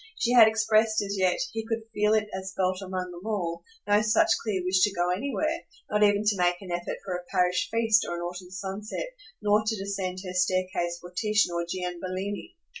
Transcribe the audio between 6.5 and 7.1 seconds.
an effort